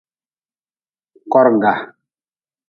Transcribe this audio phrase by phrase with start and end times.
[1.33, 1.73] Korga.